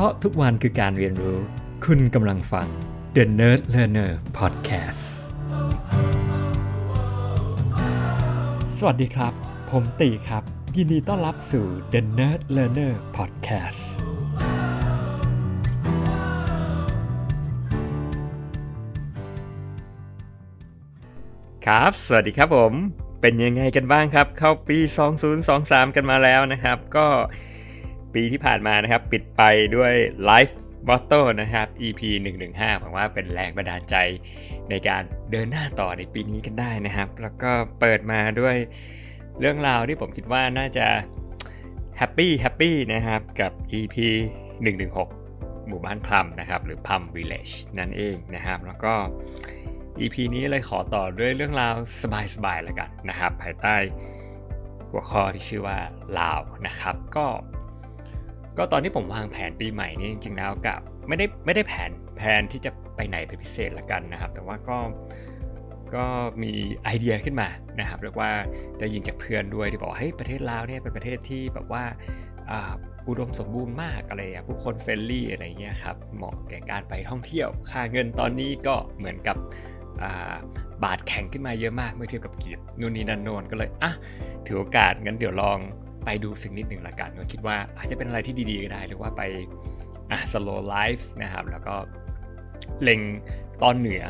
[0.00, 1.38] ราะทุกวันคือการเรียนรู้
[1.84, 2.68] คุณกำลังฟัง
[3.16, 5.04] The Nerd Learner Podcast
[8.78, 9.32] สวัสดีครับ
[9.70, 10.42] ผมตีครับ
[10.76, 13.82] ยินดีต้อนรับสู่ The Nerd Learner Podcast
[21.66, 22.72] ครับ สวัสดีครับผม
[23.20, 24.78] เป็นยังไงกันบ้างครับ เข้าปี
[25.36, 27.06] 2023 กันมาแล้วนะครับ ก็
[28.14, 29.42] ปีที่ผ่านมานะครับ ปิดไป
[29.76, 29.94] ด้วย
[30.28, 30.54] Life
[30.88, 32.00] Motto นะครับ EP
[32.40, 33.96] 115หวังว่าเป็นแรงบันดาลใจ
[34.70, 38.56] ในการเดินหน้าต่อในปีนี้กันได้นะครับ แล้วก็เปิดมาด้วย
[39.40, 40.86] เรื่องราวที่ผมคิดว่าน่าจะ
[41.98, 43.96] happy happy นะครับกับ EP
[44.80, 48.94] 116 หมู่บ้านพลัมนะครับ หรือ Plum Village นั่นเองนะครับ แล้วก็
[50.00, 51.74] EP นี้เลยขอต่อด้วยเรื่องราว
[52.34, 53.76] สบายๆแล้วกันนะครับ ภายใต้
[54.90, 55.78] หัวข้อที่ชื่อว่า
[56.18, 57.26] ลาวนะครับ ก็
[58.58, 64.78] ก็ตอนที่ผมวางแผนปีใหม่นี่จริงๆแล้วกับไม่ได้ไม่ได้แผนแผนที่จะไปไหนเป็นพิเศษละกันนะครับ แต่ว่าก็
[65.94, 66.04] ก็
[66.42, 66.52] มี
[66.84, 67.48] ไอเดียขึ้นมา
[67.80, 68.30] นะครับเรียกว่า
[68.78, 71.84] ได้ยินจากเพื่อนด้วยที่บอกเฮ้ยประเทศลาวเนี่ยเป็นประเทศที่แบบว่า
[73.08, 79.36] อุดมสมบูรณ์มากอะไรผู้คน friendly อะไรเงี้ยครับเหมาะแก่การไปท่องเที่ยว ค่าเงินตอนนี้ก็เหมือนกับ
[80.84, 83.92] บาทแข็งขึ้นมาเยอะมากเมื่อเทียบกับกีบนู่นนี่นั่นโนนก็เลยอะ
[84.46, 85.58] ถือโอกาสงั้นเดี๋ยวลอง
[86.04, 89.22] ไปดูสิ่งนิดหนึ่งละกันก็คิดว่าอาจจะเป็นอะไรที่ดีๆก็ได้ หรือว่าไป
[90.10, 91.74] อะ slow life นะครับ แล้วก็
[92.82, 93.00] เล็ง
[93.62, 94.04] ตอนเหนือ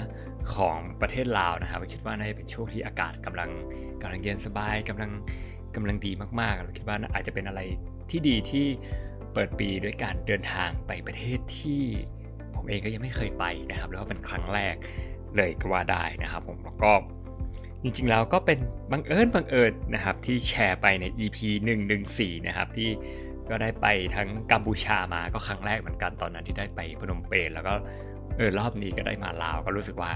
[0.55, 3.51] ของประเทศลาวนะครับคิดว่าน่าจะเป็นช่วงที่อากาศกำลัง
[4.03, 5.11] กำลังเย็นสบายกำลัง
[5.77, 7.61] กำลังดีมากๆเราคิดว่าอาจจะเป็นอะไร
[8.11, 8.67] ที่ดีที่
[9.35, 11.83] เปิดปีด้วยการเดินทางไปประเทศที่
[12.55, 14.75] ผมเองก็ยังไม่เคยไปนะครับแล้วก็เป็นครั้งแรก
[15.37, 16.93] เลยก็ว่าได้นะครับ ผมแล้วก็
[17.83, 18.59] จริงๆแล้วก็เป็น
[18.93, 21.39] บังเอิญบังเอิญนะครับที่แชร์ไปใน EP
[21.93, 22.91] 114 นะครับที่
[23.51, 23.87] ก็ได้ไป
[24.17, 27.75] ทั้งกัมพูชามาก็ครั้งแรกเหมือนกันตอนนั้นที่ได้ไปพนมเปญแล้วก็
[28.37, 30.13] เออรอบนี้ก็ได้มาลาวก็รู้สึกว่า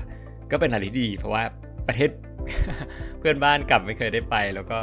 [0.51, 1.43] ก็เป็นอะไรที่ดี เพราะว่า
[1.89, 2.11] ประเทศ
[3.19, 4.79] เพื่อนบ้านกลับไม่เคยได้ไป แล้วก็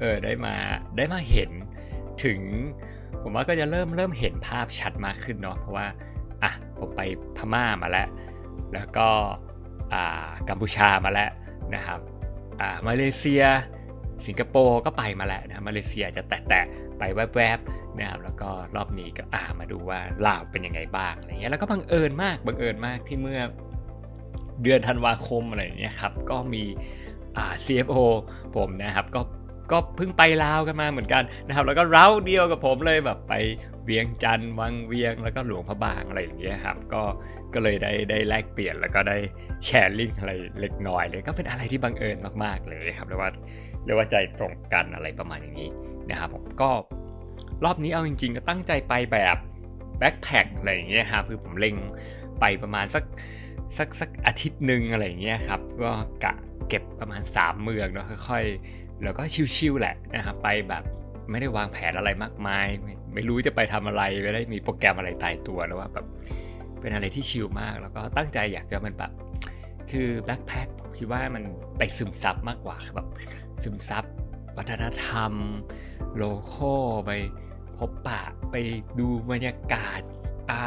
[0.00, 0.54] เออได้มา
[0.96, 1.50] ได้มาเห็น
[2.24, 2.40] ถึง
[3.22, 5.86] ผมว่าก็จะเริ่มเริ่มเห็นภาพชัดมากขึ้นเนาะเพราะว่า
[6.42, 7.00] อะผมไป
[7.36, 8.08] พม่ามาแล้ว
[8.74, 9.08] แล้วก็
[10.48, 11.30] กัมพูชามาแล้ว
[11.74, 12.00] นะครับ
[12.88, 13.42] มาเลเซีย
[14.26, 17.02] สิงคโปร์ก็ไปมาแล้วนะมาเลเซียจะแตะๆไป
[17.34, 23.40] แวบๆนะครับแล้วก็รอบนี้ก็อ่ามาดูว่าลาวเป็นยังไงบ้างอะไรเงี้ยแล้วก็บังเอิญมากบังเอิญมากที่เมื่อ
[24.62, 26.62] เดือนธันวาคมอะไรเงี้ยครับก็มี
[27.36, 28.00] อ่า CFO
[28.56, 29.20] ผมนะครับก็
[29.70, 33.34] ก็เพิ่งไปลาวกันมาเหมือนกันนะครับ แล้วก็เร้าเดียวกับผมเลยแบบไป
[33.84, 37.02] เวียงจันทร์วังเวียงแล้วก็หลวงพระบางอะไรอย่างเงี้ยครับ ก็
[37.54, 39.18] ก็เลยได้ได้แลกเปลี่ยนแล้วก็ได้
[39.64, 43.30] แชร์ลิงก์อะไรเล็กน้อยเลย ก็เป็นอะไรที่บังเอิญมากๆเลยครับเรียกว่า
[43.84, 45.70] เรียกว่าใจตรงกันอะไรประมาณอย่างนี้
[46.10, 46.70] นะครับผมก็
[47.64, 49.36] รอบนี้เอาจริงๆก็ตั้งใจไปแบบ
[49.98, 51.74] แบ็คแพคอะไรอย่างเงี้ยครับคือผมเล็ง
[52.40, 53.04] ไปประมาณสัก
[53.78, 55.90] สักสักอาทิตย์หนึ่งอะไรอย่างเงี้ยครับก็
[56.24, 56.32] กะ
[56.68, 59.22] เก็บประมาณ 3 เมืองเนาะค่อยๆ แล้วก็
[59.56, 60.82] ชิวๆแหละนะครับไปแบบ
[61.30, 66.06] ไม่ได้วางแผนอะไรมากมายไม่ไม่รู้จะไปทำอะไรไม่ได้มีโปรแกรมอะไรตายตัวแล้วว่าแบบ
[66.80, 69.12] เป็นอะไรที่ชิลมาก แล้วก็ตั้งใจอยากจะมันแบบ
[69.90, 71.44] คือแบ็คแพ็คคิดว่ามัน
[71.78, 73.08] ไปซึมซับมากกว่าแบบ
[73.62, 74.04] ซึมซับ
[74.56, 75.32] วัฒนธรรม
[76.16, 76.72] โลโก้
[77.06, 77.10] ไป
[77.78, 78.56] พบปะไป
[78.98, 80.00] ดูบรรยากาศ
[80.50, 80.62] อา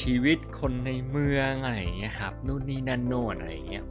[0.00, 3.84] ชีวิตคนในเมืองอะไรอย่างเงี้ยครับนู่นนี่นั่นโน่นอะไรอย่างเงี้ย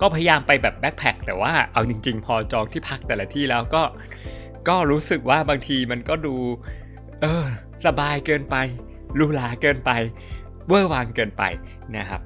[0.00, 3.82] ก็พยายามไปแบบ backpack แต่ว่าเอาจริง ๆ พอจองที่พักแต่ละที่แล้วก็
[4.68, 6.34] ก็รู้สึกว่าบางทีมันก็ดู
[7.20, 7.44] เออ
[7.86, 8.56] สบายเกินไป
[9.18, 9.90] หรูหราเกินไป
[10.68, 11.42] เวอร์วางเกินไป
[11.96, 12.22] นะครับ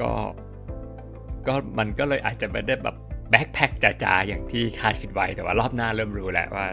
[0.00, 0.12] ก็
[1.46, 2.96] ก็มันก็เลยอาจจะไม่ได้แบบ
[3.30, 6.66] แบ็คแพคจ๋าๆอย่างที่คาดคิดไว้แต่ว่ารอบหน้าเริ่มรู้แล้วว่า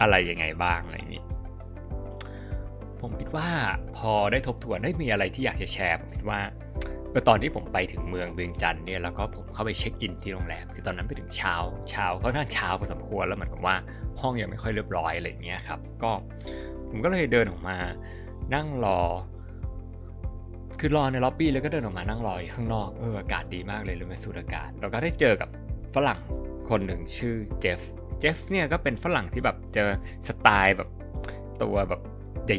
[0.00, 1.24] อะไรยังไงบ้างอะไรอย่างนี้
[3.00, 3.48] ผมคิดว่า
[3.96, 6.40] พอได้ทบทวนได้มีอะไรที่อยากจะแชร์ผมคิดว่า
[7.28, 11.54] ตอนที่ผมไปถึงเมืองเวียงจันทร์เนี่ยแล้วก็ผมเข้าไปเช็คอินที่โรงแรม คือตอนนั้นไปถึงเช้า
[11.90, 13.76] เช้าเขาน่าเช้าพอสมควรแล้วเหมือนกับว่า
[14.20, 16.10] ห้องยังไม่ค่อยเรียบร้อยอะไรเงี้ยครับ ก็
[16.90, 17.76] ผมก็เลยเดินออกมา
[18.54, 19.00] นั่งรอ
[20.80, 25.48] คือรอในล็อบบี้แล้วก็เดินออกมานั่งรอข้างนอกเอออากาศดีมากเลยเลยมาสูดอากาศเราก็ได้เจอกับ
[25.94, 26.20] ฝรั่ง
[26.70, 27.80] คนหนึ่งชื่อเจฟ
[28.20, 29.88] เจฟเนี่ยก็เป็นฝรั่งที่แบบเจอ
[30.28, 30.88] สไตล์แบบ
[31.62, 32.00] ตัวแบบ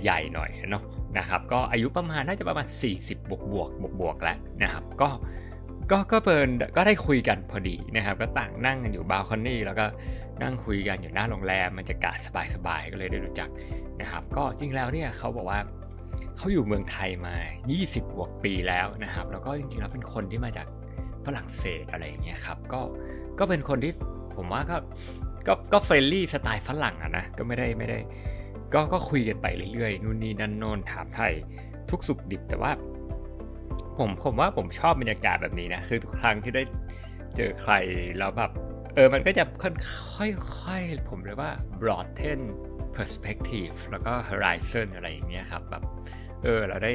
[0.02, 0.84] ใหญ่ๆหน่อยเนาะ
[1.18, 2.68] นะครับก็อายุประมาณน่าจะประมาณ
[2.98, 5.10] 40 บวกบวกบวกบวกแล้วนะครับก็
[5.92, 9.86] ก็ก็เผอิญก็ได้คุยกันพอดีนะครับ ก็ต่างนั่งกันอยู่ balcony แล้วก็
[10.42, 12.18] นั่งคุยกันอยู่หน้าโรงแรมบรรยากาศ
[12.56, 13.50] สบายๆก็เลยได้รู้จัก
[14.02, 15.60] นะครับ ก็จริงแล้วเนี่ยเขาบอกว่า
[16.38, 17.36] เขาอยู่เมืองไทยมา
[17.72, 20.68] 20 บวกปีแล้วนะครับ แล้วก็จริงๆแล้วเป็นคนที่มาจาก
[21.26, 22.82] ฝรั่งเศสอะไรอย่างเงี้ยครับก็
[23.40, 23.94] ก็เป็นคนที่
[24.36, 24.78] ผมว่าก็
[25.48, 28.00] ก็ก็ friendly สไตล์ฝรั่งอะนะก็ไม่ได้ไม่ได้
[28.74, 31.34] ก็ก็คุยกันไปเรื่อยๆนู่นนี่นั่นโน่นถามไถ่
[31.90, 32.72] ทุกข์สุขดิบแต่ว่า
[33.98, 36.64] ผมผมว่าผมชอบบรรยากาศแบบนี้นะคือทุกครั้งที่ได้
[37.36, 37.74] เจอใคร
[38.18, 38.52] แล้วแบบ
[38.96, 41.52] เออมันก็จะค่อยๆผมเรียกว่า
[41.82, 42.42] broaden
[42.96, 45.84] perspective แล้วก็ horizon อะไรอย่างเงี้ยครับแบบ
[46.44, 46.92] เออเราได้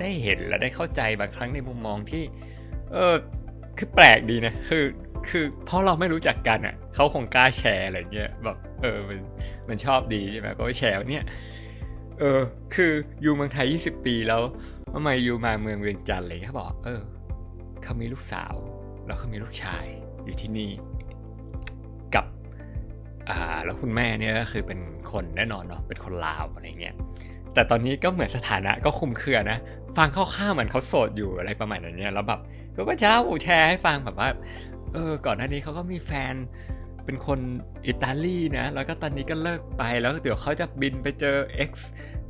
[0.00, 2.22] ได้เห็นและได้เข้าใจบางครั้งในมุมมองที่
[2.92, 3.14] เออ
[3.78, 4.84] คือแปลกดีนะ คือ
[5.28, 9.18] คือเพราะเราไม่รู้จักกันอะเขาคงกล้าแชร์อะไรเงี้ยแบบเออมัน
[9.68, 11.24] มันชอบดีใช่ไหมก็แชร์เนี่ย
[12.18, 12.40] เออ
[12.74, 12.92] คือ
[13.22, 14.40] อยู่เมืองไทย 20 ปีแล้ว
[14.92, 17.02] ทำไมอยู่มาเมืองเวียงจันทร์เลยเขาบอกเออ
[17.82, 18.54] เขามีลูกสาว
[19.06, 19.86] แล้วเขามีลูกชาย
[20.24, 20.70] อยู่ที่นี่
[22.14, 22.26] กับ
[23.28, 24.80] อ่าแล้วคุณแม่เนี่ยก็คือเป็น
[25.12, 26.94] คนแน่นอนเนาะเป็นคนลาวอะไรเงี้ย
[27.54, 29.58] แต่ตอนนี้ก็เหมือนสถานะก็คุมเครือนะ
[29.96, 32.40] ฟังคร่าวๆเหมือนเขาโสดอยู่อะไรประมาณนั้นเนี่ยแล้วแบบ
[32.76, 34.28] ก็ก็จะเล่าแชร์ให้ฟังแบบว่า
[34.94, 36.34] เออก่อนหน้านี้เขาก็มีแฟน
[37.04, 37.40] เป็นคน
[37.86, 41.72] อิตาลีนะ แล้วก็ตอนนี้ก็เลิกไปแล้วเดี๋ยวเขาจะบินไปเจอ ex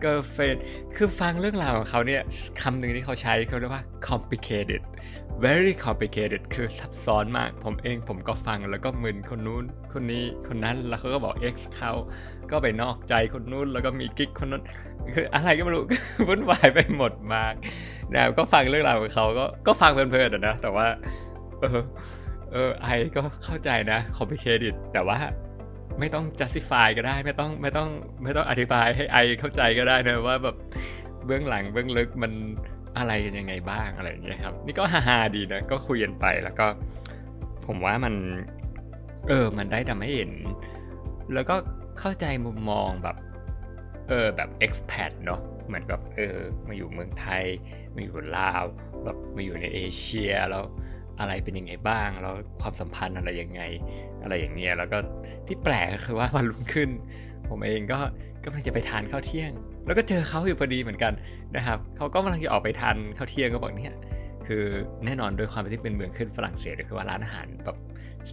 [0.03, 0.59] girlfriend
[0.97, 2.23] คือฟังเรื่องราวของเขาเนี่ย
[2.61, 4.83] คำหนึ่งที่เขาใช้เขาเรียกว่า complicated
[5.45, 11.93] very complicated คือซับซ้อนมาก ผมเองผมก็ฟังแล้วก็มึนคนนู้นคนนี้คนนั้นแล้วเขาก็บอก ex เขา
[12.51, 14.63] ก็ไปนอกใจคนนู้นแล้วก็มีกิ๊กคนนั้น
[15.15, 15.85] คืออะไรก็ไม่รู้
[16.29, 17.55] วุ่นวายไปหมดมาก
[18.15, 20.87] นะก็ฟังเรื่องราวของเขาก็ก็ฟังเพลินๆนะแต่ว่า
[21.61, 21.81] เออ
[22.53, 25.19] เออไอก็เข้าใจนะ complicated แต่ว่า
[26.01, 27.89] ไม่ต้อง justify ก็ได้ไม่ต้องไม่ต้อง
[28.23, 30.57] ไม่ต้องอธิบายให้ไอเข้าใจก็ได้นะว่าแบบ
[31.27, 32.33] เบื้องหลังเบื้องลึกมัน
[32.99, 36.67] อะไรกันยังไงบ้างอะไรอย่างเงี้ยครับ นี่ก็ฮาๆดีนะก็คุยกันไปแล้วก็
[37.67, 38.15] ผมว่ามัน
[39.29, 40.33] เออ มันได้ทำให้เห็น
[41.35, 41.57] แล้วก็
[41.99, 43.17] เข้าใจมุมมองแบบ
[44.09, 46.37] เออแบบ expat เนาะเหมือนแบบเออ
[46.69, 47.45] มาอยู่เมืองไทย
[47.95, 48.65] มาอยู่ลาว
[49.05, 50.65] แบบมาอยู่ในเอเชียแล้ว
[51.21, 53.63] อะไรเป็นยังไงบ้าง แล้วความสัมพันธ์อะไรยังไง
[54.23, 54.99] อะไรอย่างเงี้ยแล้วก็
[55.47, 56.91] ที่แปลกคือว่าวันรุ่งขึ้น
[57.49, 57.99] ผมเองก็
[58.45, 59.53] กำลังจะไปทานข้าวเที่ยง
[59.87, 61.13] แล้วก็เจอเขาอยู่พอดีเหมือนกัน
[61.57, 63.95] นะครับเขาก็กำลังจะออกไปทานข้าวเที่ยงก็บอกเนี่ย
[64.47, 64.65] คือ
[65.05, 67.77] แน่นอนโดยความที่เป็นเมืองขึ้นฝรั่งเศสคือว่าร้านอาหารแบบ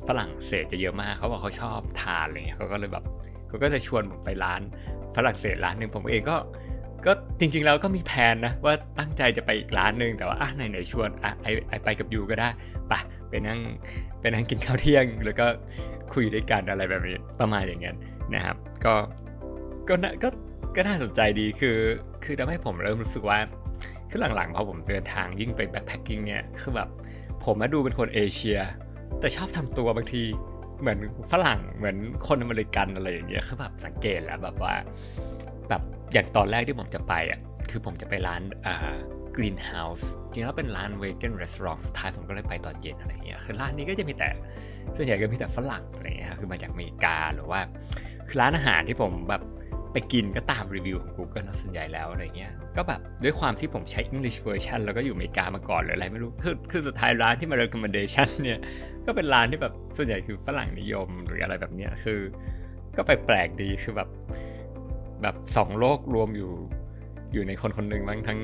[0.07, 3.05] ฝรั่งเศสจะเยอะมากเขาบอกเขาชอบทานอะไรเงี้ยเขาก็เลยแบบ
[3.47, 4.61] เขาก็จะชวนผมไปร้าน
[5.15, 6.35] ฝรั่งเศสร้านหนึ่งผมเองก็
[7.05, 12.49] ก็จริงๆแล้วก็มีแผนนะว่าตั้งใจจะไปอีกร้านหนึ่งแต่ว่าอะไหนไหนชวนอะไอไอไปกับยูก็ได้
[12.91, 13.59] ปะไปนั่ง
[14.19, 15.45] ไปนั่งกินข้าวเที่ยง แล้วก็
[16.13, 17.95] คุยด้วยกันอะไรแบบนี้ประมาณอย่างเงี้ย
[18.33, 18.55] นะครับ
[18.85, 18.93] ก็
[19.87, 20.29] ก็น่าก็
[20.75, 21.77] ก็น่าสนใจดีคือ
[22.23, 23.39] คือทำให้ผมเริ่มรู้สึกว่า
[24.09, 26.89] คือหลังๆพอผมเดินทางยิ่งไป backpacking เนี่ยคือแบบ
[27.45, 28.59] ผมมาดูเป็นคนเอเชีย
[29.19, 30.23] แต่ชอบทำตัวบางที
[30.81, 30.99] เหมือน
[31.31, 31.97] ฝรั่งเหมือน
[32.27, 34.73] คนอเมริกันอะไรอย่างเงี้ยคือแบบสังเกตแล้วแบบว่า
[35.69, 35.81] แบบ
[36.13, 37.39] อย่างตอนแรกที่ผมจะไปอะ
[37.69, 38.95] คือผมจะไปร้านอ่า
[39.35, 44.29] Green House จริงแล้วเป็นร้าน vegan restaurant สุดท้ายผมก็เลยไปตอนเย็นอะไรเงี้ยคือร้านนี้ก็จะมีแต่
[44.95, 47.59] ส่วนใหญ่ก็มีแต่ฝรั่งอะไรเงี้ยคือมาจากอเมริกาหรือว่า
[48.27, 49.43] คือร้านอาหารที่ผมแบบ
[49.93, 58.59] ไปกินก็ตามรีวิวของ Google ส่วนใหญ่แล้วอะไรเงี้ยก็แบบด้วยความที่ผมใช้ English version แล้วก็อยู่อเมริกามาก่อนหรืออะไรไม่รู้คือคือสุดท้ายร้านที่มา recommendation เนี่ย
[59.05, 62.19] ก็เป็นร้านที่แบบส่วนใหญ่คือฝรั่งนิยมหรืออะไรแบบเนี้ยคือ
[62.97, 64.09] ก็แปลกๆดีคือแบบ
[65.23, 66.51] แบบสองโลกรวมอยู่
[67.33, 68.39] อยู่ในคนคนหนึ่งบ้างทั้ง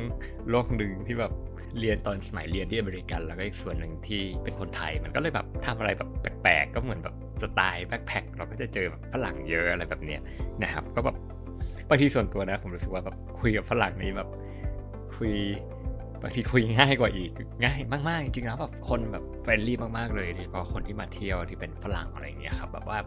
[0.49, 1.33] โลกหนึ่งที่แบบ
[1.79, 6.09] เรียนตอนสมัยเรียนที่อเมริกัน แล้วก็อีกส่วนหนึ่งที่เป็นคนไทยมันก็เลยแบบทำอะไรแบบ
[6.43, 10.21] แปลกๆ ก็เหมือนแบบสไตล์ backpack เราก็จะเจอแบบฝรั่งเยอะอะไรแบบเนี้ย
[10.63, 11.15] นะครับ ก็แบบ
[11.89, 14.29] บางทีส่วนตัวนะ ผมรู้สึกว่าแบบคุยกับฝรั่งนี้แบบ
[15.15, 15.33] คุย
[16.21, 17.31] บางทีคุยง่ายกว่าอีก
[17.63, 22.97] ง่ายมากๆจริงๆแล้วแบบคนแบบ friendly มากๆเลยโดยเฉพาะคนที่มาเที่ยวที่เป็นฝรั่งอะไรอย่างเงี้ยครับแบบว่า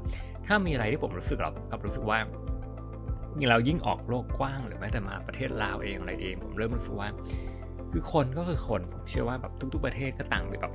[0.47, 2.19] ถ้ามีอะไรที่ผมรู้สึกเรากับรู้สึกว่า
[3.39, 7.09] ยิ่งเรายิ่งออกโลกกว้างหรือแม้แต่มาประเทศลาวเองอะไรเองผมเริ่มรู้สึกว่า
[7.93, 10.73] คือคนก็คือคนผมเชื่อว่าแบบทุก ๆ ประเทศก็ต่างไปแบบ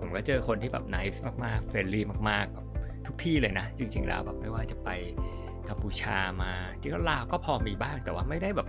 [0.00, 2.66] ผมก็เจอคนที่แบบ nice มากๆ friendly มากๆแบบ
[3.06, 4.88] ทุกที่เลยนะ จริง ๆ แล้วแบบไม่ว่าจะไป
[5.68, 8.68] กัมพูชามาจริงๆลาวก็พอมีบ้างแต่ว่าไม่ได้แบบ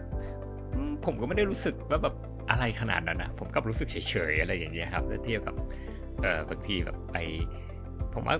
[1.05, 2.15] ผมก็ไม่ได้รู้สึกว่าแบบ
[2.49, 5.55] อะไรขนาดนั้นนะผมกับรู้สึกเฉยๆอะไรอย่างเงี้ยครับเทียบกับ
[6.21, 7.17] เออบางทีแบบไป
[8.13, 8.37] ผมว่า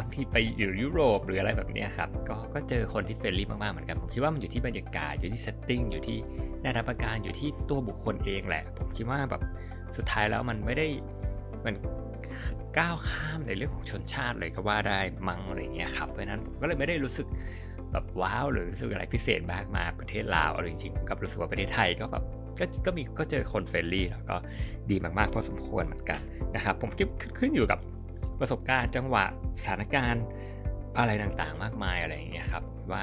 [0.00, 6.18] บางทีไปอยู่ยุโรปหรืออะไรแบบนี้ครับ ก็ก็เจอคนที่ friendly มากๆเหมือนกัน ผมคิดว่ามันอยู่ที่บรรยากาศอยู่ที่ setting อยู่ที่
[6.62, 9.42] หน้ารับประการอยู่ที่ตัวบุคคลเองแหละ ผมคิดว่าแบบ
[9.96, 10.86] สุดท้ายแล้วมันไม่ได้
[11.64, 11.74] มัน
[12.78, 17.26] ก้าวข้ามในเรื่องของชนชาติเลยก็ว่าได้มั้งอะไรเงี้ยครับเพราะนั้นผมก็เลยไม่ได้รู้สึก
[17.92, 22.24] แบบว้าวหรือรู้สึกอะไรพิเศษมากมาประเทศลาวอะไรจริงๆกับรู้สึกว่าประเทศไทยก็แบบ
[22.60, 24.36] ก็ก็มีก็เจอคน friendly แล้วก็
[24.90, 26.20] ดีมากๆพอสมควรเหมือนกัน
[26.56, 27.78] นะครับ ผมคิดขึ้นอยู่กับ
[28.40, 29.24] ประสบการณ์จังหวะ
[29.60, 30.24] สถานการณ์
[30.98, 33.02] อะไรต่างๆ มากมายอะไรอย่างเงี้ยครับว่า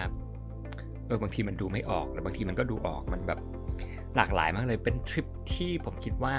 [1.07, 3.39] เออบางทีมันดูไม่ออกหรือบางทีมันก็ดูออกมันแบบ
[4.15, 6.35] หลากหลายมากเลยเป็นทริปที่ผมคิดว่า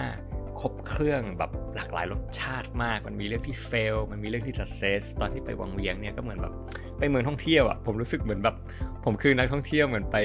[0.61, 6.55] ครบเครื่องแบบหลากหลายรสชาติมาก มันมีเรื่องที่เฟล มันมีเรื่องที่สักเซสตอนที่ไปวังเวียงเนี่ยก็เหมือนแบบ
[6.99, 8.57] ไปเมืองท่องเที่ยวอะ ผมรู้สึกเหมือนแบบ
[9.05, 10.17] ผมคือนักท่องเที่ยวเหมือนไป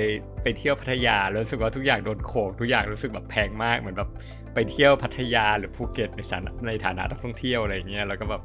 [0.44, 4.10] ไปเที่ยวพัทยาแล้วรู้สึกว่าทุกอย่างโดนโขกทุกอย่างรู้สึกแบบแพงมากเหมือนแบบ
[4.53, 8.42] ไปเที่ยวพัทยาหรือภูเก็ตในฐานะในฐานะนักท่องเที่ยวอะไรเงี้ยแล้วก็แบบ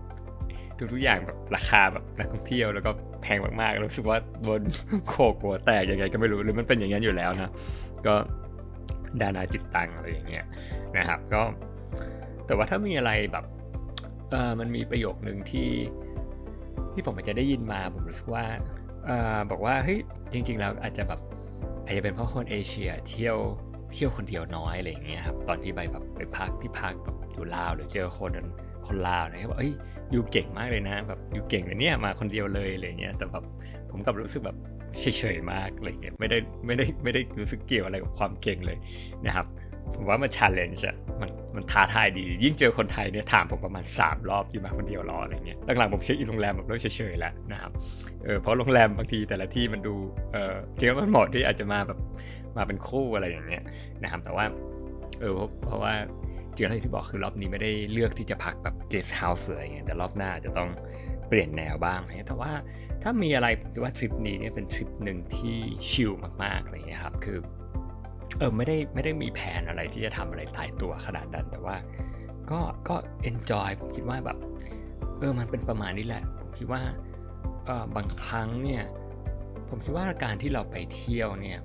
[0.78, 2.90] ทุกทุกอย่างแบบราคาแบบนักท่องเที่ยวแล้วก็
[3.22, 4.62] แพงมากๆรู้สึกว่าโดน
[5.08, 7.52] โขกหัวแตกยังไงก็ไม่รู้หรือมันเป็นอย่างนั้นอยู่แล้วนะ
[8.06, 8.14] ก็
[9.20, 10.44] ดานาจิตตังอะไรอย่างเงี้ย
[10.96, 11.42] นะครับก็
[12.46, 13.44] แต่ว่าถ้ามีอะไรแบบ
[14.30, 15.70] เออมันมีประโยคหนึ่งที่
[16.92, 18.44] ที่ผมอาจจะได้ยินมาผมรู้สึกว่า
[19.06, 19.98] เออบอกว่าเฮ้ย
[20.32, 21.20] จริง ๆ แล้วอาจจะแบบ
[21.84, 23.38] อาจจะเป็นเพราะคนเอเชียเที่ยว
[23.92, 28.30] เที่ยวคนเดียวน้อยอะไรอย่างเงี้ยครับตอนที่ไปแบบไปพักที่พักแบบอยู่ลาวหรือเจอคน
[28.86, 29.72] คนลาวนะครับเอ้ย
[30.14, 33.44] you เก่งมากเลยนะ แบบ you เก่งเลยเนี่ยมาคนเดียวเลยอะไรเงี้ย แต่แบบ
[33.90, 34.56] ผมกลับรู้สึกแบบ
[35.00, 38.78] เฉยๆมากอะไรเงี้ยไม่ได้ไม่ได้ไม่ได้รู้สึกเกี่ยวอะไรกับความเก่งเลย
[39.26, 39.46] นะครับ
[39.96, 47.72] ผมว่ามัน challenge อะมันมันท้าทายดี ยิ่งเจอคนไทยเนี่ยถามผมประมาณ 3 รอบอยู่มาคนเดียวหรออะไรเงี้ยหลังๆผมเช็คอินโรงแรมแบบเริ่มเฉยๆแล้วนะครับ
[48.24, 49.94] เออเพราะโรงแรมบางทีแต่ละที่มันดู
[50.32, 51.98] เออจริงๆมันเหมาะที่อาจจะมาแบบ
[52.56, 53.62] มาเป็นคู่อะไรอย่างเงี้ย
[54.02, 54.44] นะครับแต่ว่า
[55.20, 55.32] เออ
[55.66, 55.92] เพราะว่า
[56.58, 60.70] จริงๆที่บอกคือรอบนี้ไม่ได้เลือกที่จะพักแบบเกสเฮาส์อะไรเงี้ยแต่รอบหน้าจะต้อง
[61.28, 62.52] เปลี่ยนแนวบ้างนะแต่ว่า
[63.02, 65.58] ถ้ามีอะไรผมคิดว่าทริปนี้เนี่ยเป็นทริปหนึ่งที่
[65.90, 66.12] ชิล
[66.42, 67.38] มากๆอะไรเงี้ยครับคือ
[68.38, 71.76] เออไม่ได้ไม่ได้มีแผนอะไรที่จะทำอะไรตายตัวขนาดนั้นแต่ว่า
[72.50, 72.96] ก็ก็
[73.30, 74.38] enjoy ผมคิดว่าแบบ
[75.18, 76.82] เออมันเป็นประมาณนี้แหละ ผมคิดว่า
[77.64, 78.84] เออบางครั้งเนี่ย
[79.68, 81.60] ผมคิดว่าการที่เราไปเที่ยวเนี่ย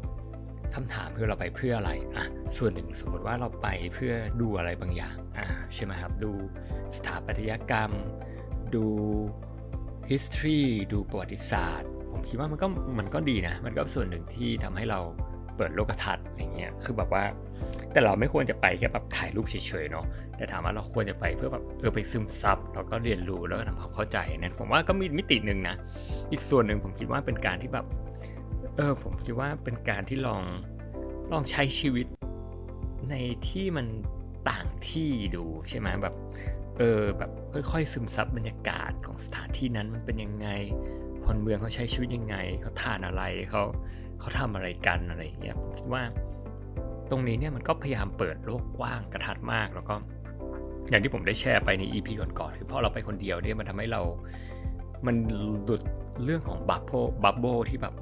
[0.75, 2.25] คำถามคือเราไปเพื่ออะไรอะ
[2.57, 6.31] ส่วนหนึ่งสมมติว่าเราไปเพื่อดูอะไรบางอย่างอะใช่ไหมครับดู
[6.95, 7.91] สถาปัตยกรรม
[8.75, 8.85] ดู
[10.09, 10.61] history
[10.93, 12.67] ดูประวัติศาสตร์ ผมคิดว่ามันก็
[12.99, 14.99] มันก็ดีนะ มันก็ส่วนหนึ่งที่ทำให้เรา
[15.57, 17.23] เปิดโลกทัศน์อย่างเงี้ยคือแบบว่า
[17.91, 20.05] แต่เราไม่ควรจะไปแค่แบบถ่ายรูปเฉยๆเนาะ
[20.37, 25.75] แต่ถามว่าเราควรจะไปเพื่อแบบเออไปซึมซับแล้วก็เรียนรู้แล้วก็ทำความเข้าใจนั่นผมว่าก็มีมิติหนึ่งนะ
[26.31, 27.85] อีกส่วนหนึ่งผมคิดว่าเป็นการที่แบบ
[28.77, 30.43] เออผมคิดว่าเป็นการที่ลอง
[31.31, 32.05] ลองใช้ชีวิต
[33.09, 33.15] ใน
[33.49, 33.87] ที่มัน
[34.49, 36.15] ต่างที่ดูใช่ไหมแบบ
[36.77, 37.31] เออแบบ
[37.71, 40.47] ค่อยๆซึมซับบรรยากาศของสถานที่นั้นมันเป็นยังไง
[41.25, 43.63] คนเมืองเขาใช้ชีวิตยังไงเขาทานอะไรเขา
[44.19, 46.03] เขาทำอะไรกันอะไรอย่างเงี้ยผมคิดว่า
[47.09, 49.95] ตรงนี้เนี่ยมันก็พยายามเปิดโลกกว้างกระทัดมากแล้วก็
[50.89, 54.01] อย่างที่ผมได้แชร์ไปใน EP ก่อนๆคือพอเราไปคนเดียวเนี่ยมันทำให้เรา
[55.05, 55.15] มัน
[55.63, 55.81] หลุด
[56.23, 56.91] เรื่องของบับโบ
[57.23, 57.93] บับโบที่แบบ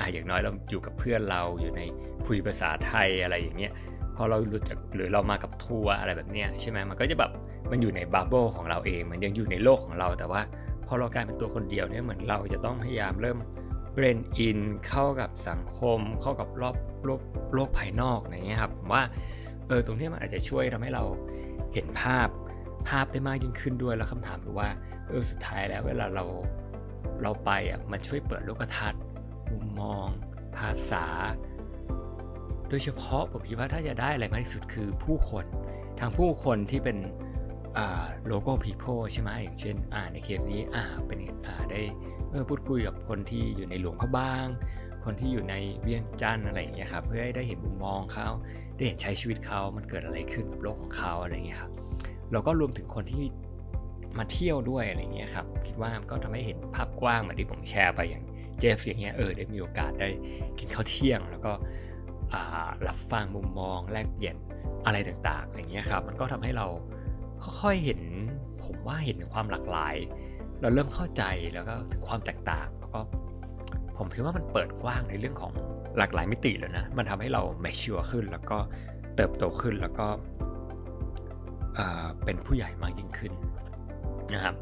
[0.00, 1.82] อะอย่างน้อยเราอยู่กับเพื่อนเราอยู่ใน
[2.26, 3.72] คุยภาษาไทยอะไรอย่างเงี้ย
[4.16, 7.30] พอเราหลุดจากหรือเรามากับทัวร์อะไรแบบเนี้ยใช่ไหมมันก็จะแบบ
[7.70, 10.40] มันอยู่ใน bubble ของเราเอง มันยังอยู่ในโลกของเรา แต่ว่า
[10.86, 13.38] พอเรากลายเป็นตัวคนเดียวเนี่ยเหมือนเราจะต้องพยายามเริ่ม
[13.92, 14.58] blend in
[14.88, 17.20] เข้ากับสังคม เข้ากับรอบโลก
[17.54, 19.02] โลกภายนอกอย่างเงี้ยครับผมว่า
[19.68, 21.04] เออตรงนี้มันอาจจะช่วยทำให้เรา
[21.74, 22.28] เห็นภาพ
[22.88, 24.68] ภาพได้มากยิ่งขึ้นด้วยแล้วคำถามคือว่า
[25.08, 26.24] เออสุดท้ายแล้วเวลาเรา
[27.22, 29.00] เราไปอะมันช่วยเปิดโลกทัศน์
[29.52, 30.06] มุมมอง
[30.56, 31.06] ภาษา
[32.68, 35.44] โดยเฉพาะผมคิดว่าถ้าจะได้อะไรมากที่สุดคือผู้คน
[36.00, 36.98] ทางผู้คนที่เป็น
[38.26, 39.76] โลโก้พีโพใช่ไหมอย่างเช่น
[40.12, 40.60] ในเคสนี้
[41.06, 41.18] เป็น
[41.70, 41.80] ได้
[42.48, 44.46] พูดคุยกับคนที่อยู่ในหลวงพระบาง
[45.04, 48.28] คนที่อยู่ในเวียงจันทร์อะไรอย่างเงี้ยครับเพื่อให้ได้เห็นมุมมองเขา
[48.76, 51.72] ได้เห็นใช้ชีวิตเขามันเกิดอะไรขึ้นกับโลกของเขาอะไรเงี้ยครับ
[52.32, 53.24] แล้วก็รวมถึงคนที่
[54.18, 58.24] มาเที่ยวด้วยอะไรเงี้ยครับคิดว่าก็ทำให้เห็นภาพกว้างเหมือนที่ผมแชร์ไปอย่าง
[58.58, 60.08] เจฟอย่างเงี้ยเออได้มีโอกาสได้
[60.58, 61.52] กินข้าวเที่ยง แล้วก็
[62.86, 64.36] รับฟังมุมมองแลกเปลี่ยน
[64.86, 66.66] อะไรต่างๆอย่างเงี้ยครับมันก็ทำให้เรา
[67.62, 68.00] ค่อยๆเห็น
[68.64, 69.94] ผมว่าเห็นความหลากหลาย
[70.60, 71.22] เราเริ่มเข้าใจ
[71.54, 73.00] แล้วก็ถึงความแตกต่างแล้วก็
[73.96, 75.52] ผมคิดว่ามันเปิดกว้างในเรื่องของ
[75.98, 78.58] หลากหลายมิติแล้วนะมันทำให้เราแมชชัวขึ้น แล้วก็
[79.16, 80.06] เติบโตขึ้นแล้วก็
[82.24, 83.32] เป็นผู้ใหญ่มากยิ่งขึ้น
[84.34, 84.54] นะครับ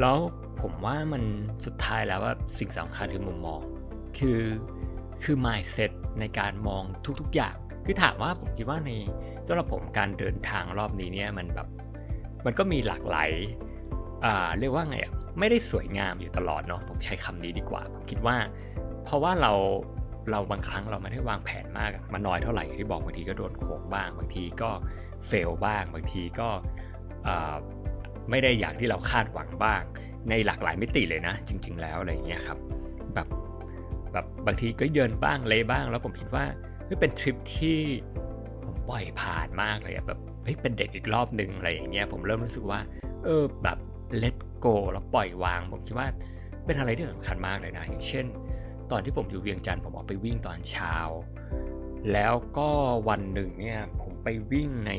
[0.00, 0.16] แล้ว
[0.60, 1.22] ผมว่ามัน
[1.66, 3.60] สุดท้ายแล้วว่าสิ่งสำคัญคือมุมมอง
[4.18, 4.40] คือ
[5.22, 6.82] คือ mindset ในการมอง
[7.20, 8.90] ทุกๆอย่าง คือถามว่าผมคิดว่าใน
[9.46, 11.68] สำหรับผมการเดินทางรอบนี้เนี่ยมันแบบ
[12.44, 13.30] มันก็มีหลากหลาย
[14.24, 18.36] อ่าเรียกว่าไงอะไม่ได้สวยงามอยู่ตลอดเนาะผมใช้คำนี้ดีกว่า ผมคิดว่า
[19.04, 19.52] เพราะว่าเรา
[20.30, 24.70] เราบางครั้งเราไม่ได้วางแผนมากมันน้อยเท่าไหร่ที่บอกบางทีก็โดนโขงบ้าง บางทีก็
[25.26, 26.48] เฟลบ้าง บางทีก็
[28.30, 29.82] ไม่ได้อย่างที่เราคาดหวังบ้าง
[30.30, 32.58] ในหลากหลายมิติเลยนะ จริง ๆ แล้วอะไรอย่างเงี้ยครับ
[33.14, 33.28] แบบ
[34.12, 36.44] แบบบางทีก็เยินบ้างเลยบ้าง แล้วผมคิดว่า
[37.00, 37.78] เป็นทริปที่
[38.64, 42.80] ผมปล่อยผ่านมากเลยแบบเฮ้ยเป็นเด็กอีกรอบหนึ่งอะไรอย่างเงี้ยผมเริ่มรู้สึกว่า
[43.24, 43.78] เออแบบ
[44.18, 46.08] เลตโกแล้วปล่อยวาง ผมคิดว่า
[46.66, 48.26] เป็นอะไรที่สำคัญมากเลยนะ อย่างเช่น
[48.90, 50.94] ตอนที่ผมอยู่เวียงจันทร์ผมออกไปวิ่งตอนเช้า
[52.12, 52.70] แล้วก็
[53.08, 54.92] วันหนึ่งเนี่ยผมไปวิ่งใน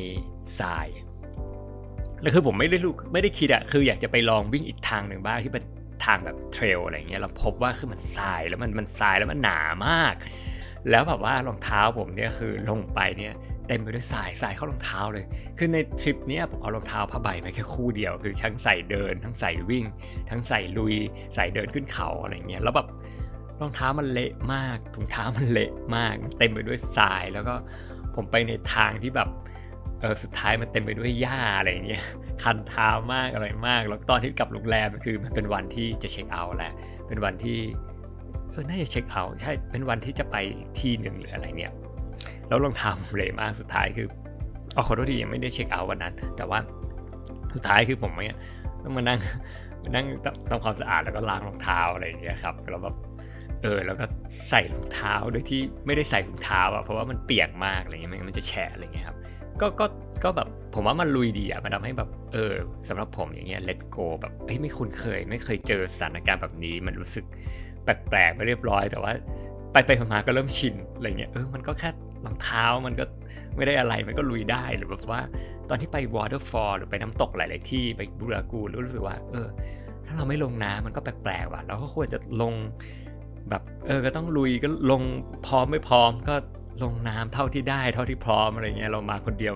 [0.60, 0.88] ทราย
[2.26, 5.64] แล้วคือผมไม่ได้รู้ไม่ได้คิดอะคืออยากจะไปลองวิ่งอีกทางหนึ่งบ้างที่เป็น
[6.06, 10.14] ทางแบบเทรลอะไรเงี้ยเราพบว่าคือมันทรายแล้วมันมันทรายแล้วมันหนามาก
[10.90, 13.34] แล้วแบบว่ารองเท้าผมเนี่ยคือลงไปเนี่ย
[13.68, 15.26] เต็มไปด้วยสายสายเข้ารองเท้าเลย
[15.58, 19.86] คือในทริปนี้ผมเอารองเท้าผ้าใบมาแค่คู่เดียว คือทั้งใส่เดิน ทั้งใส่วิ่ง
[20.30, 20.96] ทั้งใส่ลุย
[21.36, 22.88] ใส่เดินขึ้นเขาอะไรเงี้ย แล้วแบบ
[23.62, 27.54] รองเท้ามันเละมาก ถุงเท้ามันเละมาก เต็มไปด้วยทราย แล้วก็
[28.16, 29.30] ผมไปในทางที่แบบ
[30.06, 32.04] ออสุดท้ายมันเต็มไปด้วยหญ้าอะไรเงี้ย
[32.44, 36.74] คันเท้ามากอะไรมาก แล้วตอนที่กลับโรงแรมคือมันเป็นวันที่จะเช็คเอาท์แล้ว
[37.08, 37.60] เป็นวันที่
[38.50, 40.36] เออน่าจะเช็คเอาท์ใช่เป็นวันที่จะไป
[40.80, 41.72] ที่หนึ่งหรืออะไรเนี่ย
[42.48, 44.08] แล้วรองเท้าเละมากสุดท้ายคือ
[44.74, 46.60] เอาขอโทษทียังไม่ได้เช็คเอาท์วันนั้น แต่ว่า
[47.54, 48.38] สุดท้ายคือผมเนี่ย
[48.84, 49.20] ต้องมานั่ง
[49.96, 50.06] นั่ง
[50.50, 52.96] ทำความสะอาดแล้วก็ล้างรองเท้าอะไรอย่างเงี้ยครับแล้วแบบ
[53.62, 54.06] เออแล้วก็
[54.50, 59.18] ใส่รองเท้าโดยที่ไม่ได้ใส่ถุงเท้าอะเพราะว่ามันเปียกมากอะไรเงี้ยมันจะแฉะอะไรเงี้ยครับ
[59.62, 59.86] ก็ก็
[60.24, 62.54] ก็แบบผมว่ามันลุยดีอะมันทำให้แบบเออ
[62.90, 67.26] สำหรับผมอย่างเงี้ยเลตโกแบบเฮ้ยไม่คุ้นเคย ไม่เคยเจอสถานการณ์แบบนี้ มันรู้สึก
[67.84, 69.12] แปลกๆไปเรียบร้อย แต่ว่า
[69.72, 71.90] ไปไปมาก็เริ่มชินอะไรเงี้ยเออมันก็แค่
[72.26, 73.06] รองเท้ามันก็
[73.56, 75.22] ไม่ได้อะไรมันก็ลุยได้หรือแบบว่า
[75.70, 79.48] ตอนที่ไป waterfall หรือไปน้ำตกหลาย ๆ ที่ไปบูรากูรู้สึกว่า เออ
[80.06, 82.54] ถ้าเราไม่ลงน้ำมันก็แปลกๆว่ะเราก็ควรจะลง
[83.50, 85.02] แบบเออก็ต้องลุยก็ลง
[85.46, 86.36] พร้อมไม่พร้อมก็
[86.84, 89.54] ลงน้ำเท่าที่ได้เท่าที่พร้อมอะไรเงี้ยเรามาคนเดียว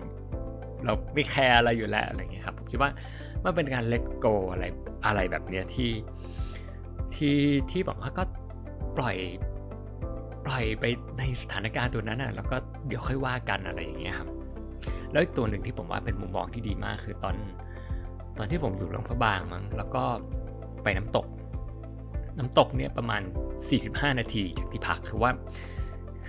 [0.85, 2.91] เราไม่แคร์อะไรอยู่แล้วอะไรเงี้ยครับผมคิดว่า
[3.43, 4.65] มันเป็นการเล t โกอะไร
[5.05, 5.91] อะไรแบบเนี้ยที่
[7.15, 7.37] ที่
[7.71, 8.23] ที่บอกว่าก็
[8.97, 9.17] ปล่อย
[10.45, 10.85] ปล่อยไป
[11.19, 12.57] ในสถานการณ์ตัวนั้นอะแล้วก็
[12.87, 14.29] เดี๋ยวค่อยว่ากันอะไรอย่างเงี้ยครับ
[15.11, 17.35] แล้วอีกตัวหนึ่งที่ผมว่าเป็นมุมมองที่ดีมากคือตอน
[18.37, 20.03] ตอนที่ผมอยู่หลวงพระบางมั้งแล้วก็
[20.83, 21.25] ไปน้ำตก
[22.37, 23.21] น้ำตกเนี่ยประมาณ
[23.71, 25.31] 45 นาทีจากที่พักคือว่า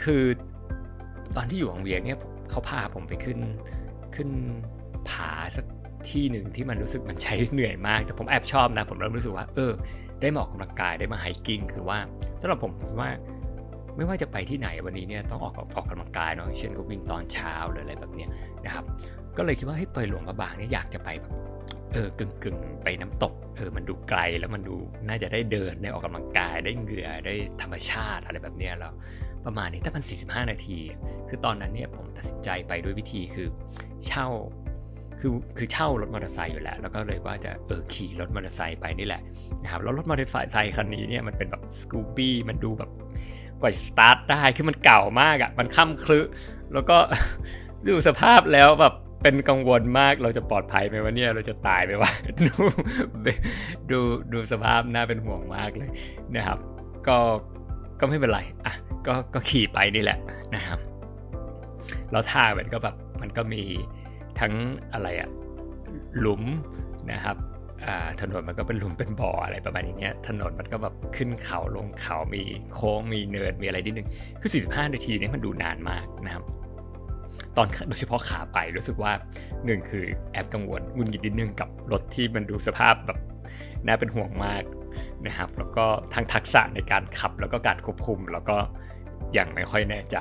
[0.03, 0.23] คือ
[1.37, 2.19] ตอนที่อยู่ของเวียงเนี่ย
[2.51, 3.39] เขาพาผมไปขึ้น
[4.15, 4.29] ขึ้น
[5.11, 5.65] ผาสัก
[6.11, 9.73] ที่หนึ่งที่มันรู้สึกมันใช้เหนื่อยมาก แต่ผมแอบชอบนะ ผมเริ่มรู้สึกว่า เออ
[10.21, 11.99] ได้มาออกกำลังกายได้มาไฮกิ้งคือว่า
[12.41, 13.11] สำหรับผมว่า
[13.97, 18.31] ไม่ว่าจะไปที่ไหนวันนี้เนี่ยต้องออกออกกำลังกายเนาะเช่นก็วิ่งตอนเช้าหรืออะไรแบบเนี้ย
[18.65, 18.85] นะครับ
[19.37, 21.35] ก็เลยคิดว่าให้ไปหลวงพระบางเนี่ยอยากจะไปแบบ
[21.93, 24.77] เออกึ่งกึ่งไปน้ำตกเออมันดูไกลแล้วมันดู
[25.09, 28.93] น่าจะได้เดินได้ออกกำลังกายได้เหงื่อได้ธรรมชาติอะไรแบบเนี้ยแล้ว
[29.47, 30.79] ประมาณนี้ถ้ามัน45 นาที
[31.29, 33.49] คือตอนนั้นเนี่ยผมตัดสินใจไปด้วยวิธีคือ
[34.07, 34.27] เช่า
[35.21, 39.23] คือคือเช่ารถมอเตอร์ไซค์อยู่แล้ว แล้วก็เลยว่าจะเออขี่รถมอเตอร์ไซค์ไปนี่แหละ
[39.63, 42.91] นะครับแล้วรถมอเตอร์ไซค์คันนี้เนี่ยมันเป็นแบบสกูบี้มันดูแบบ
[43.61, 46.21] กว่าสตาร์ทได้คือมันเก่ามากอะ่ะมันค่ำคลึ
[46.73, 46.97] แล้วก็
[47.89, 52.11] ดูสภาพแล้วแบบเป็นกังวลมากเราจะปลอดภัยไหมวะเนี่ยเราจะตายไหมวะ
[52.47, 52.55] ดู
[53.91, 53.99] ดู
[54.33, 55.91] ดูสภาพน่าเป็นห่วงมากเลย
[56.37, 56.59] นะครับ
[57.09, 57.17] ก็
[58.01, 58.75] ก็ไม่เป็นไรอะ
[59.07, 60.19] ก็ก็ขี่ไปนี่แหละ
[60.55, 60.79] นะครับ
[62.13, 63.63] แล้วทางมันก็แบบมันก็มี
[64.41, 64.53] ทั้ง
[64.93, 65.31] อะไรอะ
[66.19, 66.43] หลุม
[67.13, 67.37] นะครับ
[68.21, 72.43] ถนนมันก็เป็นหลุมเป็นบ่ออะไรประมาณอย่างเงี้ยถนนมันก็แบบขึ้นเขาลงเขามี
[72.75, 74.09] โค้งมีเนินมีอะไรนิดนึง
[74.41, 76.45] คือ 45 นาทีนี่มันดูนานมากนะครับ
[77.57, 79.13] ตอนโดยเฉพาะขาไปรู้สึกว่า
[79.65, 83.19] หนึ่งคือแอบกังวลงุนงิดนิดนึงกับรถที่มันดูสภาพแบบ
[83.87, 84.63] น่าเป็นห่วงมาก
[85.27, 88.57] นะครับ แล้วก็ทั้งทักษะในการขับแล้วก็การควบคุม แล้วก็
[89.37, 90.17] ยังไม่ค่อยแน่ใจ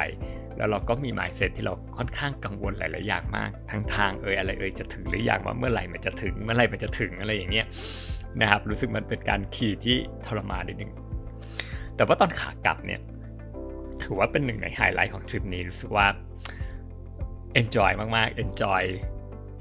[0.57, 7.67] แล้วเราก็มีหมายเซตที่เราค่อนข้างกังวลหลาย ๆ อย่างมากทั้งทางเอ่ยอะไรเอ่ยจะถึงหรืออยังว่าเมื่อไหร่มันจะถึง เมื่อไหร่มันจะถึงอะไรอย่างเงี้ย
[8.41, 10.91] นะครับ รู้สึกมันเป็นการขี่ที่ทรมานนิดนึง
[11.95, 13.01] แต่ว่าตอนขากลับเนี่ย
[14.03, 16.07] ถือว่าเป็นหนึ่งในไฮไลท์ของทริปนี้รู้สึกว่า
[17.61, 18.83] enjoy มาก ๆ enjoy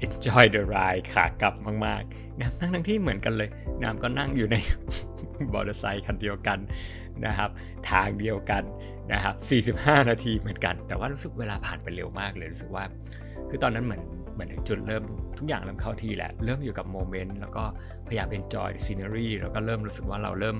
[0.05, 1.53] enjoy the ride ขากลับ
[1.85, 3.49] มาก ๆ นะทั้งทั้งที่เหมือนกันเลย
[3.83, 4.55] น้ำก็นั่งอยู่ใน
[5.53, 6.59] บอเตอร์ไซค์คันเดียวกัน
[7.25, 7.49] นะครับ
[7.89, 8.63] ทางเดียวกัน
[9.13, 12.83] นะครับ 45 นาทีเหมือนกัน แต่ว่ารู้สึกเวลาผ่านไปเร็วมากเลยรู้สึกว่า
[13.49, 14.01] คือตอนนั้นเหมือน
[14.33, 15.03] เหมือนจุดเริ่ม
[15.37, 17.63] ทุกอย่างเริ่มเข้าที่แหละเริ่มอยู่กับโมเมนต์แล้วก็
[18.07, 20.57] พยายาม enjoy the scenery แล้วก็เริ่มรู้สึกว่าเราเริ่ม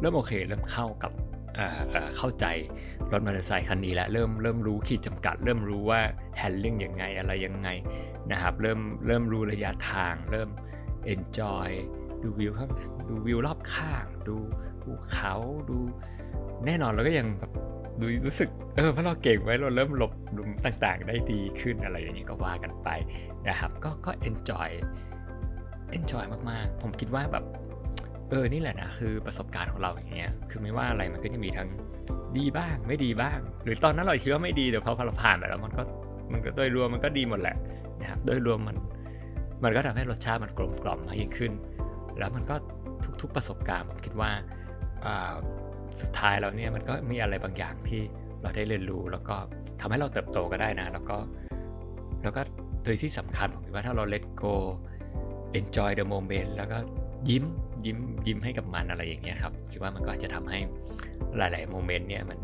[0.00, 1.12] เริ่มโอเค เริ่มเข้ากับ
[2.16, 2.46] เข้าใจ
[3.10, 6.00] รถมอเตอร์ไซค์คันนี้แล้วเริ่มเริ่มรู้ขีดจำกัด เริ่มรู้ว่า
[6.40, 7.68] handling ยังไงอะไรยังไง
[8.32, 10.48] นะครับ เริ่มเริ่มรู้ระยะทางเริ่ม
[11.14, 11.70] enjoy
[12.22, 12.70] ดูวิวครับ
[13.08, 14.36] ดูวิวรอบข้าง ดู
[14.82, 15.34] ภูเขา
[15.70, 15.78] ดู
[16.66, 17.52] แน่นอนเราก็ยังแบบ
[18.00, 22.88] ดูรู้สึกเออเพราะเราเก่งไว้เราเริ่มหลบหลุมต่างๆ ได้ดีขึ้นอะไรอย่างนี้ก็ว่ากันไป
[23.48, 24.70] นะครับ ก็ก็ enjoy
[25.98, 27.44] enjoy มากๆ ผมคิดว่าแบบ
[28.30, 31.68] เออนี่แหละนะคือประสบการณ์ของเราอย่างเงี้ยคือไม่ว่าอะไรมันก็จะมีทั้ง
[32.36, 35.82] ดีบ้างไม่ดีบ้าง หรือตอนนั้นเราคิดว่าไม่ดีแต่พอเราผ่านไปแล้วมันก็
[36.32, 37.56] มันก็โดยรวมมันก็ดีหมดแหละ
[38.00, 38.76] นะครับโดยรวมมัน
[39.64, 41.52] มันก็ทำให้รสชาติมันกลมกล่อมมากยิ่งขึ้น
[42.18, 42.54] แล้วมันก็
[43.22, 44.30] ทุกๆประสบการณ์ผมคิดว่า
[46.02, 48.00] สุดท้ายแล้วเนี่ยมันก็มีอะไรบางอย่างที่
[48.42, 49.34] เราได้เรียนรู้ แล้วก็
[49.80, 51.16] ทำให้เราเติบโตก็ได้นะ แล้วก็
[52.22, 52.42] แล้วก็
[52.84, 54.54] โดยที่สำคัญผมคิดว่าถ้าเรา let go
[55.58, 56.78] enjoy the moment แล้วก็
[57.28, 57.44] ยิ้ม
[57.84, 60.58] ยิ้มยิ้มให้กับมันอะไรอย่างเงี้ยครับคิดว่ามันก็อาจจะทำให้
[61.36, 62.38] หลายๆโมเมนต์เนี่ยมัน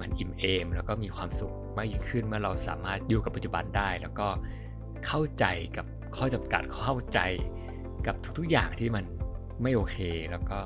[0.00, 4.28] มันอิ่มเอม แล้วก็มีความสุขมากยิ่งขึ้นเมื่อเราสามารถอยู่กับปัจจุบันได้ แล้วก็
[5.06, 5.44] เข้าใจ
[5.76, 7.18] กับ ข้อจำกัดเข้าใจ
[8.06, 9.04] กับทุกๆอย่างที่มัน
[9.62, 9.98] ไม่โอเค
[10.30, 10.58] แล้วก็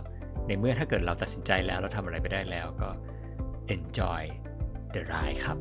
[0.46, 2.90] ในเมื่อถ้าเกิดเราตัดสินใจแล้วเราทำอะไรไปได้แล้วก็
[3.74, 4.22] enjoy
[4.94, 5.58] the ride ครับ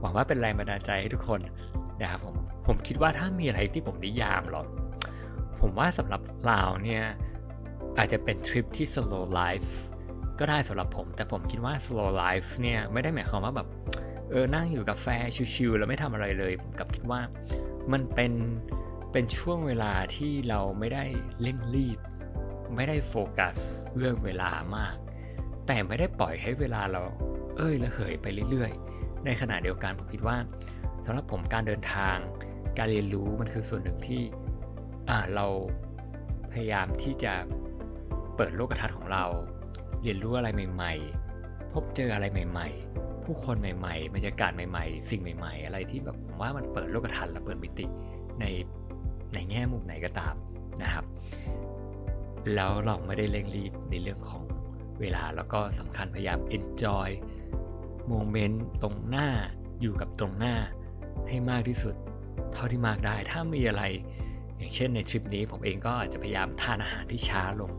[0.00, 1.40] หวังว่าเป็นแรงบันดาลใจให้ทุกคน
[2.00, 2.34] นะครับผม
[2.66, 4.64] ผมคิดว่าถ้ามีอะไรที่ผมนิยามหรอ
[5.60, 7.04] ผมว่าสำหรับเราเนี่ย
[7.98, 9.72] อาจจะเป็นทริปที่ slow life
[10.38, 13.68] ก็ได้สำหรับผม แต่ผมคิดว่า slow life เนี่ยไม่ได้หมายความว่าแบบ
[14.30, 15.06] เออนั่งอยู่กับแฟ
[15.54, 17.20] ชิลๆแล้วไม่ทำอะไรเลยผมกับคิดว่า
[17.92, 18.32] มันเป็น
[19.12, 21.04] เป็นช่วงเวลาที่เราไม่ได้
[21.42, 21.98] เร่งรีบ
[22.76, 23.56] ไม่ได้โฟกัส
[23.96, 24.96] เรื่องเวลามาก
[25.66, 27.02] แต่ไม่ได้ปล่อยให้เวลาเรา
[27.56, 30.36] เอ้ยระเหยไปเรื่อยๆ ในขณะเดียวกันผมคิดว่า
[31.04, 32.16] สำหรับผมการเดินทาง
[32.78, 34.22] การเรียนรู้มันคือส่วนหนึ่งที่
[35.08, 35.46] อ่าเรา
[36.52, 37.34] พยายามที่จะ
[38.36, 39.24] เปิดโลกทัศน์ของเรา
[40.02, 40.92] เรียนรู้อะไรใหม่
[41.34, 47.86] ๆ พบเจออะไรใหม่ ๆ ผู้คนใหม่ๆ บรรยากาศใหม่ๆ สิ่งใหม่ ๆ อะไรที่แบบผมว่ามันเปิดโลกทัศน์และเปิดมิติ
[48.40, 48.44] ใน
[49.34, 50.34] ในแง่มุมไหนก็ตาม
[50.82, 51.04] นะครับ
[52.54, 54.42] แล้วเราไม่ได้เร่งรีบในเรื่องของ
[55.00, 57.10] เวลาแล้วก็สำคัญพยายาม enjoy
[58.08, 59.28] โมเมนต์ตรงหน้า
[59.80, 60.54] อยู่กับตรงหน้า
[61.28, 61.94] ให้มากที่สุด
[62.52, 63.82] เท่าที่มากได้ถ้ามีอะไร
[64.58, 67.70] อย่างเช่นในทริปนี้ผมเองก็อาจจะพยายามทานอาหารที่ช้าลง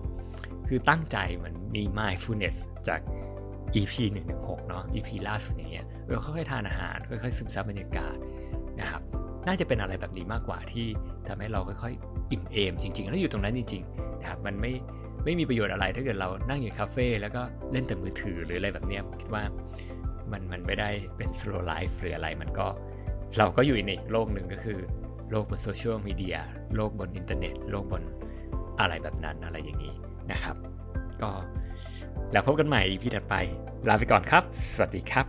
[0.67, 2.99] คือตั้งใจเหมือนมี mindfulness จาก
[3.75, 3.93] EP
[4.31, 8.15] 116 เนาะ EP ล่าสุดอย่างเงี้ยเราค่อยๆทานอาหารค่อยๆซึมซับบรรยากาศ
[8.81, 9.01] นะครับ
[9.47, 10.87] น่าจะเป็นอะไรแบบนี้มากกว่าที่
[11.27, 14.73] ทำให้เราค่อยๆอิ่มเอมจริงๆแล้วอยู่ตรงนั้นจริงๆนะครับมันไม่
[15.23, 19.43] ไม่มีประโยชน์อะไรถ้าเกิดเรานั่งอยู่คาเฟ่แล้วก็เล่นแต่มือถือหรืออะไรแบบเนี้ยคิดว่า
[20.31, 22.67] มันมันไม่ได้เป็น slow life หรืออะไรมันก็
[23.37, 24.79] เราก็อยู่ในอีกโลกหนึ่งก็คือ
[25.31, 26.37] โลกบนโซเชียลมีเดีย
[26.75, 28.03] โลกบนอินเทอร์เน็ต โลกบน
[28.79, 29.93] อะไรแบบนั้นอะไรอย่างนี้
[30.31, 30.55] นะครับ
[31.21, 31.29] ก็
[32.31, 33.35] แล้วพบกันใหม่ EP ถัดไป
[33.87, 35.25] ลาไปก่อนครับ สวัสดีครับ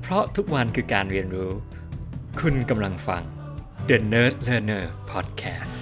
[0.00, 1.50] เพราะทุกวันคือการเรียนรู้
[2.40, 3.22] คุณกำลังฟัง
[3.88, 5.79] The Nerd Learner Podcast